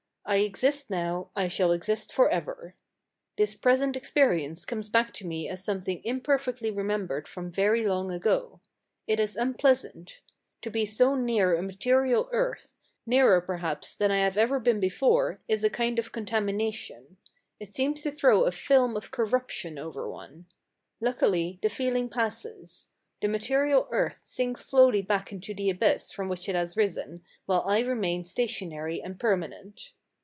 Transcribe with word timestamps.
"I 0.23 0.37
exist 0.37 0.89
now, 0.89 1.29
I 1.35 1.49
shall 1.49 1.73
exist 1.73 2.13
for 2.13 2.29
ever. 2.29 2.75
This 3.37 3.53
present 3.53 3.97
experience 3.97 4.63
comes 4.63 4.87
back 4.87 5.11
to 5.15 5.27
me 5.27 5.49
as 5.49 5.61
something 5.61 5.99
imperfectly 6.05 6.71
remembered 6.71 7.27
from 7.27 7.51
very 7.51 7.85
long 7.85 8.09
ago. 8.11 8.61
It 9.07 9.19
is 9.19 9.35
unpleasant. 9.35 10.21
To 10.61 10.69
be 10.71 10.85
so 10.85 11.15
near 11.15 11.55
a 11.57 11.61
material 11.61 12.29
earth, 12.31 12.77
nearer, 13.05 13.41
perhaps, 13.41 13.93
than 13.93 14.09
I 14.09 14.19
have 14.19 14.37
ever 14.37 14.57
been 14.59 14.79
before, 14.79 15.41
is 15.49 15.65
a 15.65 15.69
kind 15.69 15.97
286 15.97 16.07
THE 16.07 16.39
LIFE 16.39 16.39
OF 16.39 16.47
A 16.47 16.51
BUBBLE 16.61 16.81
287 16.87 16.93
of 16.93 17.03
contamination. 17.11 17.17
It 17.59 17.73
seems 17.73 18.01
to 18.03 18.11
throw 18.11 18.43
a 18.43 18.51
film 18.53 18.95
of 18.95 19.11
corrup 19.11 19.49
tion 19.49 19.77
over 19.77 20.09
one. 20.09 20.45
Luckily 21.01 21.59
the 21.61 21.69
feeling 21.69 22.07
passes. 22.07 22.89
The 23.21 23.27
ma 23.27 23.37
terial 23.39 23.87
earth 23.91 24.19
sinks 24.21 24.65
slowly 24.65 25.01
back 25.01 25.33
into 25.33 25.53
the 25.53 25.69
abyss 25.71 26.09
from 26.11 26.29
which 26.29 26.47
it 26.47 26.55
has 26.55 26.77
risen, 26.77 27.25
while 27.47 27.63
I 27.67 27.81
remain 27.81 28.23
stationary 28.23 29.01
and 29.01 29.19
per 29.19 29.35
manent." 29.35 29.89